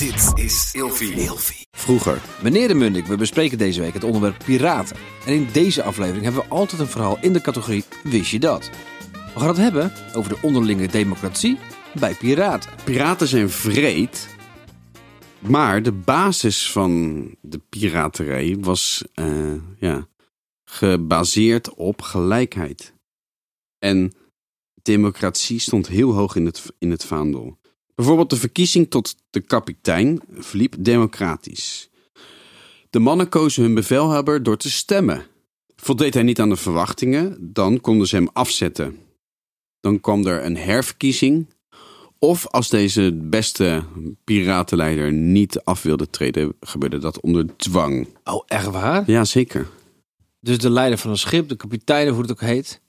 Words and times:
Dit 0.00 0.44
is 0.44 0.70
Ilfie. 0.72 1.66
Vroeger. 1.70 2.22
Meneer 2.42 2.68
de 2.68 2.74
Mundik, 2.74 3.06
we 3.06 3.16
bespreken 3.16 3.58
deze 3.58 3.80
week 3.80 3.92
het 3.92 4.04
onderwerp 4.04 4.42
piraten. 4.44 4.96
En 5.26 5.34
in 5.34 5.48
deze 5.52 5.82
aflevering 5.82 6.24
hebben 6.24 6.42
we 6.42 6.48
altijd 6.48 6.80
een 6.80 6.86
verhaal 6.86 7.18
in 7.20 7.32
de 7.32 7.40
categorie 7.40 7.84
Wist 8.02 8.30
je 8.30 8.38
dat? 8.38 8.70
We 9.34 9.40
gaan 9.40 9.48
het 9.48 9.56
hebben 9.56 9.92
over 10.14 10.30
de 10.30 10.38
onderlinge 10.42 10.86
democratie 10.86 11.58
bij 11.98 12.14
piraten. 12.14 12.70
Piraten 12.84 13.28
zijn 13.28 13.50
vreed. 13.50 14.28
Maar 15.38 15.82
de 15.82 15.92
basis 15.92 16.72
van 16.72 17.22
de 17.40 17.58
piraterij 17.68 18.56
was 18.60 19.04
eh, 19.14 19.54
ja, 19.78 20.08
gebaseerd 20.64 21.74
op 21.74 22.02
gelijkheid. 22.02 22.94
En 23.78 24.12
democratie 24.82 25.58
stond 25.58 25.88
heel 25.88 26.12
hoog 26.12 26.36
in 26.36 26.46
het, 26.46 26.72
in 26.78 26.90
het 26.90 27.04
vaandel. 27.04 27.58
Bijvoorbeeld 28.00 28.30
de 28.30 28.36
verkiezing 28.36 28.90
tot 28.90 29.16
de 29.30 29.40
kapitein 29.40 30.20
verliep 30.38 30.74
democratisch. 30.78 31.90
De 32.90 32.98
mannen 32.98 33.28
kozen 33.28 33.62
hun 33.62 33.74
bevelhebber 33.74 34.42
door 34.42 34.56
te 34.56 34.70
stemmen. 34.70 35.26
Voldeed 35.76 36.14
hij 36.14 36.22
niet 36.22 36.40
aan 36.40 36.48
de 36.48 36.56
verwachtingen, 36.56 37.52
dan 37.52 37.80
konden 37.80 38.06
ze 38.06 38.16
hem 38.16 38.28
afzetten. 38.32 38.98
Dan 39.80 40.00
kwam 40.00 40.26
er 40.26 40.44
een 40.44 40.56
herverkiezing. 40.56 41.46
Of 42.18 42.46
als 42.46 42.68
deze 42.68 43.12
beste 43.14 43.84
piratenleider 44.24 45.12
niet 45.12 45.60
af 45.60 45.82
wilde 45.82 46.10
treden, 46.10 46.52
gebeurde 46.60 46.98
dat 46.98 47.20
onder 47.20 47.56
dwang. 47.56 48.08
Oh, 48.24 48.42
echt 48.46 48.66
waar? 48.66 49.10
Ja, 49.10 49.24
zeker. 49.24 49.68
Dus 50.40 50.58
de 50.58 50.70
leider 50.70 50.98
van 50.98 51.10
een 51.10 51.18
schip, 51.18 51.48
de 51.48 51.56
kapitein, 51.56 52.08
hoe 52.08 52.22
het 52.22 52.30
ook 52.30 52.40
heet, 52.40 52.80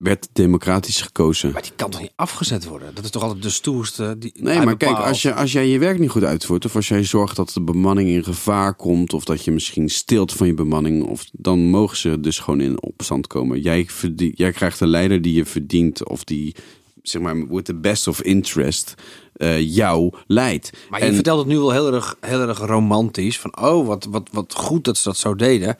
Werd 0.00 0.28
democratisch 0.32 1.00
gekozen. 1.00 1.52
maar 1.52 1.62
die 1.62 1.72
kan 1.76 1.90
toch 1.90 2.00
niet 2.00 2.12
afgezet 2.16 2.64
worden? 2.64 2.94
Dat 2.94 3.04
is 3.04 3.10
toch 3.10 3.22
altijd 3.22 3.42
de 3.42 3.50
stoerste? 3.50 4.16
Die 4.18 4.32
Nee, 4.34 4.60
maar 4.60 4.76
kijk, 4.76 4.96
als, 4.96 5.22
je, 5.22 5.34
als 5.34 5.52
jij 5.52 5.68
je 5.68 5.78
werk 5.78 5.98
niet 5.98 6.10
goed 6.10 6.24
uitvoert, 6.24 6.64
of 6.64 6.76
als 6.76 6.88
jij 6.88 7.04
zorgt 7.04 7.36
dat 7.36 7.50
de 7.50 7.62
bemanning 7.62 8.08
in 8.08 8.24
gevaar 8.24 8.74
komt, 8.74 9.12
of 9.12 9.24
dat 9.24 9.44
je 9.44 9.50
misschien 9.50 9.88
stilt 9.88 10.32
van 10.32 10.46
je 10.46 10.54
bemanning, 10.54 11.04
of, 11.04 11.24
dan 11.32 11.58
mogen 11.58 11.96
ze 11.96 12.20
dus 12.20 12.38
gewoon 12.38 12.60
in 12.60 12.82
opstand 12.82 13.26
komen. 13.26 13.60
Jij, 13.60 13.84
verdien- 13.86 14.32
jij 14.34 14.52
krijgt 14.52 14.80
een 14.80 14.88
leider 14.88 15.22
die 15.22 15.34
je 15.34 15.44
verdient, 15.44 16.08
of 16.08 16.24
die, 16.24 16.54
zeg 17.02 17.22
maar, 17.22 17.46
with 17.48 17.64
the 17.64 17.74
best 17.74 18.06
of 18.08 18.22
interest, 18.22 18.94
eh, 19.32 19.60
jou 19.74 20.12
leidt. 20.26 20.70
Maar 20.90 21.00
je 21.00 21.06
En- 21.06 21.14
vertelt 21.14 21.38
het 21.38 21.48
nu 21.48 21.58
wel 21.58 21.70
heel 21.72 21.92
erg, 21.94 22.16
heel 22.20 22.40
erg 22.48 22.58
romantisch. 22.58 23.38
Van, 23.38 23.58
oh, 23.60 23.86
wat, 23.86 24.04
wat, 24.04 24.28
wat 24.32 24.54
goed 24.54 24.84
dat 24.84 24.96
ze 24.96 25.08
dat 25.08 25.16
zo 25.16 25.34
deden. 25.34 25.76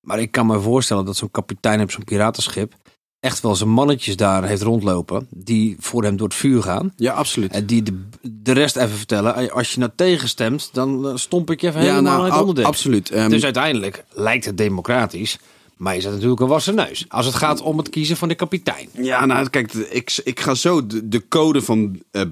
Maar 0.00 0.20
ik 0.20 0.30
kan 0.30 0.46
me 0.46 0.60
voorstellen 0.60 1.04
dat 1.04 1.16
zo'n 1.16 1.30
kapitein 1.30 1.80
op 1.80 1.90
zo'n 1.90 2.04
piratenschip... 2.04 2.74
echt 3.26 3.40
wel 3.40 3.54
zijn 3.54 3.70
mannetjes 3.70 4.16
daar 4.16 4.44
heeft 4.44 4.62
rondlopen... 4.62 5.26
die 5.30 5.76
voor 5.78 6.02
hem 6.02 6.16
door 6.16 6.28
het 6.28 6.36
vuur 6.36 6.62
gaan. 6.62 6.92
Ja, 6.96 7.12
absoluut. 7.12 7.52
En 7.52 7.66
die 7.66 7.82
de, 7.82 8.04
de 8.22 8.52
rest 8.52 8.76
even 8.76 8.96
vertellen... 8.96 9.50
als 9.52 9.72
je 9.72 9.78
nou 9.78 9.90
tegenstemt, 9.96 10.70
dan 10.72 11.08
eh, 11.08 11.16
stomp 11.16 11.50
ik 11.50 11.60
je 11.60 11.66
even 11.68 11.80
ja, 11.80 11.88
helemaal 11.88 12.16
nou, 12.16 12.30
het 12.30 12.40
onderdeel. 12.40 12.64
absoluut. 12.64 13.10
Ehm, 13.10 13.30
Dus 13.30 13.44
uiteindelijk 13.44 14.04
lijkt 14.10 14.44
het 14.44 14.58
democratisch... 14.58 15.38
maar 15.76 15.94
je 15.94 16.00
zet 16.00 16.12
natuurlijk 16.12 16.40
een 16.40 16.46
wassen 16.46 16.74
neus... 16.74 17.04
als 17.08 17.26
het 17.26 17.34
gaat 17.34 17.60
om 17.60 17.78
het 17.78 17.90
kiezen 17.90 18.16
van 18.16 18.28
de 18.28 18.34
kapitein. 18.34 18.88
Ja, 18.92 19.26
nou, 19.26 19.48
kijk, 19.48 19.72
ik, 19.72 20.20
ik 20.24 20.40
ga 20.40 20.54
zo 20.54 20.86
de, 20.86 21.08
de 21.08 21.28
code 21.28 21.62
van 21.62 22.02
eh, 22.10 22.22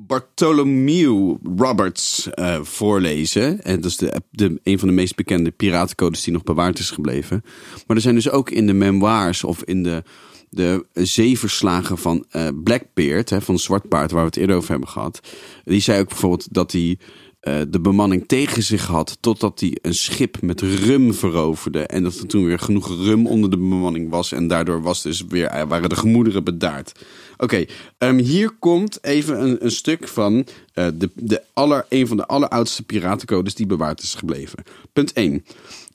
Bartholomew 0.00 1.36
Roberts 1.56 2.30
eh, 2.30 2.62
voorlezen. 2.62 3.64
En 3.64 3.80
dat 3.80 3.90
is 3.90 3.96
de, 3.96 4.20
de, 4.30 4.60
een 4.62 4.78
van 4.78 4.88
de 4.88 4.94
meest 4.94 5.16
bekende 5.16 5.50
piratencodes 5.50 6.22
die 6.22 6.32
nog 6.32 6.42
bewaard 6.44 6.78
is 6.78 6.90
gebleven. 6.90 7.44
Maar 7.86 7.96
er 7.96 8.02
zijn 8.02 8.14
dus 8.14 8.30
ook 8.30 8.50
in 8.50 8.66
de 8.66 8.72
memoirs 8.72 9.44
of 9.44 9.62
in 9.62 9.82
de, 9.82 10.02
de 10.50 10.86
zeeverslagen 10.92 11.98
van 11.98 12.24
eh, 12.30 12.48
Blackbeard, 12.64 13.30
hè, 13.30 13.40
van 13.40 13.58
Zwartpaard, 13.58 14.10
waar 14.10 14.20
we 14.20 14.26
het 14.26 14.36
eerder 14.36 14.56
over 14.56 14.70
hebben 14.70 14.88
gehad. 14.88 15.20
Die 15.64 15.80
zei 15.80 16.00
ook 16.00 16.08
bijvoorbeeld 16.08 16.54
dat 16.54 16.72
hij 16.72 16.98
eh, 17.40 17.60
de 17.68 17.80
bemanning 17.80 18.24
tegen 18.26 18.62
zich 18.62 18.86
had 18.86 19.18
totdat 19.20 19.60
hij 19.60 19.78
een 19.82 19.94
schip 19.94 20.40
met 20.40 20.60
rum 20.60 21.14
veroverde. 21.14 21.86
En 21.86 22.02
dat 22.02 22.18
er 22.18 22.26
toen 22.26 22.44
weer 22.44 22.58
genoeg 22.58 22.88
rum 22.88 23.26
onder 23.26 23.50
de 23.50 23.56
bemanning 23.56 24.10
was. 24.10 24.32
En 24.32 24.48
daardoor 24.48 24.82
was 24.82 25.02
dus 25.02 25.24
weer, 25.28 25.46
eh, 25.46 25.68
waren 25.68 25.88
de 25.88 25.96
gemoederen 25.96 26.44
bedaard. 26.44 26.92
Oké, 27.36 27.64
ehm, 27.98 28.18
hier 28.18 28.50
komt 28.50 29.04
even 29.04 29.42
een, 29.42 29.64
een 29.64 29.70
stuk 29.70 30.08
van 30.08 30.46
de, 30.72 31.10
de 31.14 31.42
aller, 31.52 31.86
een 31.88 32.06
van 32.06 32.16
de 32.16 32.26
alleroudste 32.26 32.82
piratencodes 32.82 33.54
die 33.54 33.66
bewaard 33.66 34.02
is 34.02 34.14
gebleven. 34.14 34.62
Punt 34.92 35.12
1. 35.12 35.44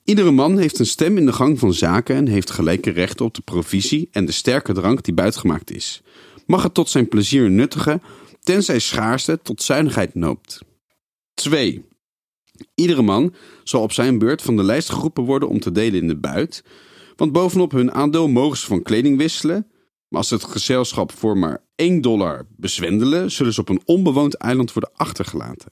Iedere 0.03 0.31
man 0.31 0.57
heeft 0.57 0.79
een 0.79 0.85
stem 0.85 1.17
in 1.17 1.25
de 1.25 1.33
gang 1.33 1.59
van 1.59 1.73
zaken 1.73 2.15
en 2.15 2.27
heeft 2.27 2.51
gelijke 2.51 2.89
rechten 2.89 3.25
op 3.25 3.33
de 3.33 3.41
provisie 3.41 4.07
en 4.11 4.25
de 4.25 4.31
sterke 4.31 4.73
drank 4.73 5.03
die 5.03 5.13
buitgemaakt 5.13 5.71
is. 5.71 6.01
Mag 6.45 6.63
het 6.63 6.73
tot 6.73 6.89
zijn 6.89 7.07
plezier 7.07 7.49
nuttigen, 7.49 8.01
tenzij 8.39 8.79
schaarste 8.79 9.39
tot 9.41 9.61
zuinigheid 9.61 10.15
noopt. 10.15 10.61
2. 11.33 11.85
Iedere 12.75 13.01
man 13.01 13.33
zal 13.63 13.81
op 13.81 13.91
zijn 13.91 14.17
beurt 14.17 14.41
van 14.41 14.55
de 14.55 14.63
lijst 14.63 14.89
geroepen 14.89 15.23
worden 15.23 15.49
om 15.49 15.59
te 15.59 15.71
delen 15.71 16.01
in 16.01 16.07
de 16.07 16.17
buit. 16.17 16.63
Want 17.15 17.31
bovenop 17.31 17.71
hun 17.71 17.91
aandeel 17.91 18.27
mogen 18.27 18.57
ze 18.57 18.65
van 18.65 18.81
kleding 18.81 19.17
wisselen. 19.17 19.67
Maar 20.07 20.19
als 20.19 20.29
het 20.29 20.43
gezelschap 20.43 21.11
voor 21.11 21.37
maar 21.37 21.63
1 21.75 22.01
dollar 22.01 22.45
bezwendelen, 22.57 23.31
zullen 23.31 23.53
ze 23.53 23.61
op 23.61 23.69
een 23.69 23.81
onbewoond 23.85 24.33
eiland 24.33 24.73
worden 24.73 24.91
achtergelaten. 24.95 25.71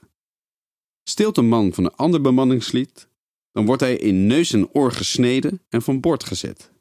Steelt 1.04 1.38
een 1.38 1.48
man 1.48 1.74
van 1.74 1.84
een 1.84 1.96
ander 1.96 2.22
bemanningslid, 2.22 3.10
dan 3.52 3.66
wordt 3.66 3.82
hij 3.82 3.96
in 3.96 4.28
neus 4.28 4.54
en 4.54 4.70
oor 4.74 4.92
gesneden 4.92 5.62
en 5.70 5.82
van 5.82 6.00
boord 6.00 6.24
gezet. 6.24 6.72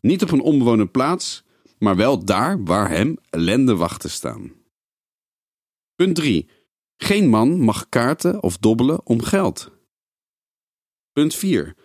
Niet 0.00 0.22
op 0.22 0.30
een 0.30 0.40
onbewoonde 0.40 0.86
plaats, 0.86 1.44
maar 1.78 1.96
wel 1.96 2.24
daar 2.24 2.64
waar 2.64 2.90
hem 2.90 3.16
ellende 3.30 3.76
wacht 3.76 4.00
te 4.00 4.08
staan. 4.08 4.52
Punt 5.94 6.14
3. 6.14 6.48
Geen 6.96 7.28
man 7.28 7.60
mag 7.60 7.88
kaarten 7.88 8.42
of 8.42 8.58
dobbelen 8.58 9.06
om 9.06 9.22
geld. 9.22 9.70
Punt 11.12 11.34
4. 11.34 11.76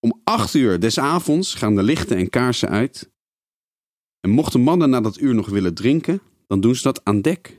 Om 0.00 0.20
8 0.24 0.54
uur 0.54 0.80
des 0.80 0.98
avonds 0.98 1.54
gaan 1.54 1.74
de 1.74 1.82
lichten 1.82 2.16
en 2.16 2.30
kaarsen 2.30 2.68
uit. 2.68 3.10
En 4.20 4.30
mochten 4.30 4.60
mannen 4.60 4.90
na 4.90 5.00
dat 5.00 5.20
uur 5.20 5.34
nog 5.34 5.48
willen 5.48 5.74
drinken, 5.74 6.20
dan 6.46 6.60
doen 6.60 6.74
ze 6.74 6.82
dat 6.82 7.04
aan 7.04 7.22
dek. 7.22 7.58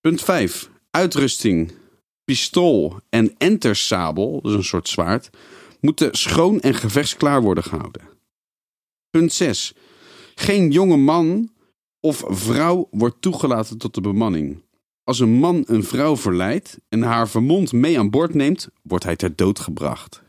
Punt 0.00 0.22
5. 0.22 0.70
Uitrusting, 0.90 1.72
pistool 2.26 3.00
en 3.08 3.34
entersabel, 3.38 4.40
dus 4.42 4.54
een 4.54 4.64
soort 4.64 4.88
zwaard, 4.88 5.30
moeten 5.80 6.14
schoon 6.14 6.60
en 6.60 6.74
gevechtsklaar 6.74 7.42
worden 7.42 7.64
gehouden. 7.64 8.02
Punt 9.10 9.32
6. 9.32 9.74
Geen 10.34 10.70
jonge 10.70 10.96
man 10.96 11.50
of 12.00 12.24
vrouw 12.26 12.88
wordt 12.90 13.22
toegelaten 13.22 13.78
tot 13.78 13.94
de 13.94 14.00
bemanning. 14.00 14.62
Als 15.04 15.18
een 15.18 15.32
man 15.32 15.64
een 15.66 15.84
vrouw 15.84 16.16
verleidt 16.16 16.78
en 16.88 17.02
haar 17.02 17.28
vermomd 17.28 17.72
mee 17.72 17.98
aan 17.98 18.10
boord 18.10 18.34
neemt, 18.34 18.68
wordt 18.82 19.04
hij 19.04 19.16
ter 19.16 19.36
dood 19.36 19.58
gebracht. 19.58 20.22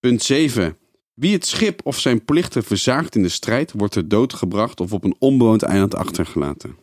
Punt 0.00 0.22
7. 0.22 0.76
Wie 1.14 1.32
het 1.32 1.46
schip 1.46 1.80
of 1.86 1.98
zijn 1.98 2.24
plichten 2.24 2.64
verzaakt 2.64 3.14
in 3.14 3.22
de 3.22 3.28
strijd, 3.28 3.72
wordt 3.72 3.92
ter 3.92 4.08
dood 4.08 4.32
gebracht 4.34 4.80
of 4.80 4.92
op 4.92 5.04
een 5.04 5.16
onbewoond 5.18 5.62
eiland 5.62 5.94
achtergelaten. 5.94 6.76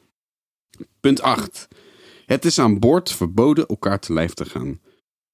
Punt 0.99 1.21
8. 1.21 1.67
Het 2.29 2.45
is 2.45 2.59
aan 2.59 2.79
boord 2.79 3.11
verboden 3.11 3.67
elkaar 3.67 3.99
te 3.99 4.13
lijf 4.13 4.33
te 4.33 4.45
gaan. 4.45 4.81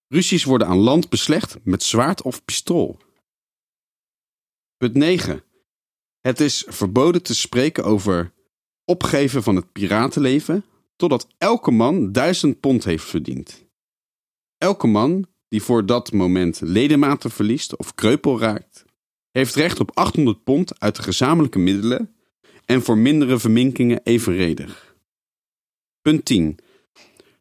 Ruzies 0.08 0.44
worden 0.44 0.68
aan 0.68 0.78
land 0.78 1.10
beslecht 1.10 1.58
met 1.64 1.84
zwaard 1.84 2.22
of 2.22 2.46
pistool. 2.46 3.00
Punt 4.78 4.94
9. 4.94 5.44
Het 6.20 6.40
is 6.40 6.66
verboden 6.68 7.24
te 7.24 7.36
spreken 7.36 7.84
over 7.84 8.34
opgeven 8.86 9.44
van 9.44 9.56
het 9.56 9.72
piratenleven 9.72 10.66
totdat 10.96 11.28
elke 11.38 11.72
man 11.72 12.12
duizend 12.12 12.60
pond 12.60 12.84
heeft 12.84 13.06
verdiend. 13.06 13.66
Elke 14.58 14.88
man 14.88 15.26
die 15.48 15.62
voor 15.62 15.86
dat 15.86 16.12
moment 16.12 16.62
ledematen 16.62 17.32
verliest 17.32 17.78
of 17.78 17.96
kreupel 17.96 18.40
raakt, 18.40 18.86
heeft 19.32 19.56
recht 19.56 19.80
op 19.80 19.92
800 19.94 20.44
pond 20.44 20.80
uit 20.80 20.96
de 20.96 21.04
gezamenlijke 21.04 21.60
middelen 21.60 22.16
en 22.66 22.82
voor 22.82 22.98
mindere 22.98 23.40
verminkingen 23.40 24.02
evenredig. 24.04 24.96
Punt 26.02 26.26
10. 26.26 26.60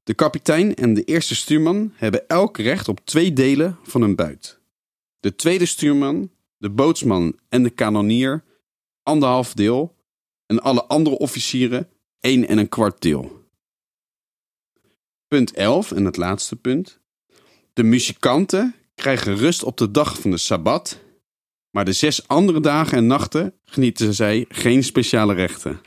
De 0.05 0.15
kapitein 0.15 0.75
en 0.75 0.95
de 0.95 1.05
eerste 1.05 1.35
stuurman 1.35 1.93
hebben 1.95 2.29
elk 2.29 2.59
recht 2.59 2.89
op 2.89 3.01
twee 3.05 3.33
delen 3.33 3.79
van 3.83 4.03
een 4.03 4.15
buit. 4.15 4.61
De 5.21 5.35
tweede 5.35 5.67
stuurman, 5.67 6.31
de 6.57 6.71
bootsman 6.71 7.39
en 7.49 7.63
de 7.63 7.71
kanonier 7.71 8.45
anderhalf 9.03 9.55
deel 9.55 9.97
en 10.47 10.63
alle 10.63 10.85
andere 10.85 11.19
officieren 11.19 11.89
één 12.21 12.49
en 12.49 12.59
een 12.59 12.69
kwart 12.69 13.03
deel. 13.03 13.43
Punt 15.29 15.53
11 15.53 15.93
en 15.93 16.05
het 16.05 16.17
laatste 16.17 16.57
punt. 16.57 17.01
De 17.73 17.83
muzikanten 17.83 18.75
krijgen 18.95 19.37
rust 19.37 19.63
op 19.63 19.77
de 19.77 19.91
dag 19.91 20.21
van 20.21 20.31
de 20.31 20.37
Sabbat, 20.37 21.01
maar 21.71 21.85
de 21.85 21.93
zes 21.93 22.29
andere 22.29 22.61
dagen 22.61 22.99
en 22.99 23.07
nachten 23.07 23.55
genieten 23.65 24.15
zij 24.15 24.45
geen 24.49 24.85
speciale 24.85 25.35
rechten. 25.35 25.81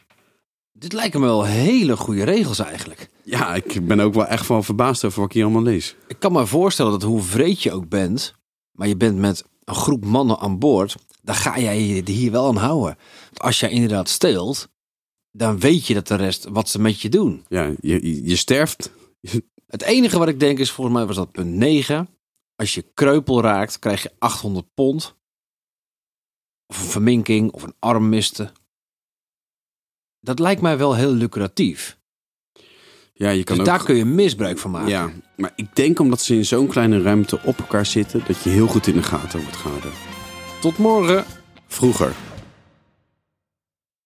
Dit 0.79 0.94
lijken 0.94 1.19
me 1.19 1.25
wel 1.25 1.44
hele 1.44 1.97
goede 1.97 2.24
regels 2.24 2.59
eigenlijk. 2.59 3.09
Ja, 3.24 3.56
ik 3.56 3.88
ben 3.88 4.00
ook 4.00 4.13
wel 4.13 4.25
echt 4.25 4.47
wel 4.47 4.63
verbaasd 4.63 5.03
over 5.06 5.19
wat 5.19 5.27
ik 5.29 5.33
hier 5.35 5.44
allemaal 5.44 5.62
lees. 5.62 5.95
Ik 6.07 6.19
kan 6.19 6.31
me 6.31 6.45
voorstellen 6.45 6.91
dat 6.91 7.01
hoe 7.03 7.21
vreed 7.21 7.63
je 7.63 7.71
ook 7.71 7.89
bent, 7.89 8.33
maar 8.71 8.88
je 8.88 8.97
bent 8.97 9.18
met 9.18 9.44
een 9.63 9.75
groep 9.75 10.06
mannen 10.06 10.39
aan 10.39 10.59
boord, 10.59 10.95
dan 11.21 11.35
ga 11.35 11.59
jij 11.59 11.81
je 11.81 12.12
hier 12.12 12.31
wel 12.31 12.47
aan 12.47 12.56
houden. 12.56 12.97
Want 13.25 13.39
als 13.39 13.59
jij 13.59 13.69
inderdaad 13.69 14.09
steelt, 14.09 14.69
dan 15.31 15.59
weet 15.59 15.88
je 15.88 15.94
dat 15.94 16.07
de 16.07 16.15
rest 16.15 16.47
wat 16.50 16.69
ze 16.69 16.80
met 16.80 17.01
je 17.01 17.09
doen. 17.09 17.45
Ja, 17.50 17.73
je, 17.81 18.23
je- 18.25 18.35
sterft. 18.35 18.91
Het 19.68 19.81
enige 19.81 20.18
wat 20.19 20.27
ik 20.27 20.39
denk 20.39 20.59
is, 20.59 20.71
volgens 20.71 20.95
mij 20.97 21.06
was 21.06 21.15
dat 21.15 21.31
punt 21.31 21.50
9. 21.53 22.09
Als 22.56 22.73
je 22.73 22.85
kreupel 22.94 23.41
raakt, 23.41 23.80
krijg 23.80 24.03
je 24.03 24.12
800 24.19 24.73
pond. 24.73 25.15
Of 26.68 26.80
een 26.83 26.89
verminking, 26.89 27.51
of 27.51 27.63
een 27.63 27.75
arm 27.80 28.09
miste. 28.09 28.51
Dat 30.19 30.40
lijkt 30.40 30.62
mij 30.62 30.78
wel 30.78 30.96
heel 30.96 31.14
lucratief. 31.14 31.98
Ja, 33.14 33.30
je 33.30 33.44
kan 33.44 33.58
Dus 33.58 33.66
ook... 33.66 33.72
daar 33.72 33.84
kun 33.84 33.96
je 33.96 34.06
misbruik 34.06 34.58
van 34.58 34.72
maken. 34.72 34.90
Ja, 34.90 35.10
maar 35.36 35.52
ik 35.56 35.75
denk 35.75 36.00
omdat 36.00 36.22
ze 36.22 36.36
in 36.36 36.46
zo'n 36.46 36.68
kleine 36.68 37.02
ruimte 37.02 37.40
op 37.44 37.58
elkaar 37.60 37.86
zitten, 37.86 38.24
dat 38.28 38.44
je 38.44 38.50
heel 38.50 38.68
goed 38.68 38.88
in 38.88 38.94
de 38.94 39.04
gaten 39.04 39.42
wordt 39.42 39.56
gehouden. 39.58 39.92
Tot 40.62 40.78
morgen. 40.78 41.25
Vroeger. 41.68 42.16